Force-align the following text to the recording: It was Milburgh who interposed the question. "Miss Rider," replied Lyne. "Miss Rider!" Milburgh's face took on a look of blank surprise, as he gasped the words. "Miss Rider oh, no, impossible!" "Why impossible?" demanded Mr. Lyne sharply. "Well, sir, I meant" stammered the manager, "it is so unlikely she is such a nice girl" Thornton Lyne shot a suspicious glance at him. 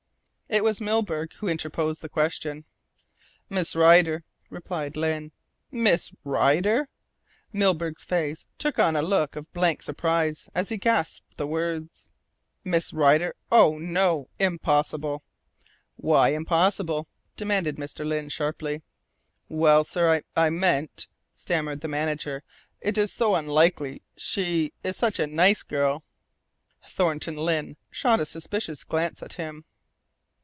It 0.53 0.65
was 0.65 0.81
Milburgh 0.81 1.31
who 1.35 1.47
interposed 1.47 2.01
the 2.01 2.09
question. 2.09 2.65
"Miss 3.49 3.73
Rider," 3.73 4.25
replied 4.49 4.97
Lyne. 4.97 5.31
"Miss 5.71 6.11
Rider!" 6.25 6.89
Milburgh's 7.53 8.03
face 8.03 8.47
took 8.57 8.77
on 8.77 8.97
a 8.97 9.01
look 9.01 9.37
of 9.37 9.49
blank 9.53 9.81
surprise, 9.81 10.49
as 10.53 10.67
he 10.67 10.75
gasped 10.75 11.37
the 11.37 11.47
words. 11.47 12.09
"Miss 12.65 12.91
Rider 12.91 13.33
oh, 13.49 13.77
no, 13.77 14.27
impossible!" 14.39 15.23
"Why 15.95 16.33
impossible?" 16.33 17.07
demanded 17.37 17.77
Mr. 17.77 18.05
Lyne 18.05 18.27
sharply. 18.27 18.83
"Well, 19.47 19.85
sir, 19.85 20.21
I 20.35 20.49
meant" 20.49 21.07
stammered 21.31 21.79
the 21.79 21.87
manager, 21.87 22.43
"it 22.81 22.97
is 22.97 23.13
so 23.13 23.35
unlikely 23.35 24.01
she 24.17 24.73
is 24.83 24.97
such 24.97 25.17
a 25.17 25.27
nice 25.27 25.63
girl" 25.63 26.03
Thornton 26.89 27.37
Lyne 27.37 27.77
shot 27.89 28.19
a 28.19 28.25
suspicious 28.25 28.83
glance 28.83 29.23
at 29.23 29.35
him. 29.35 29.63